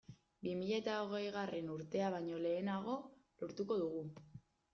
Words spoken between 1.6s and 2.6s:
urtea baino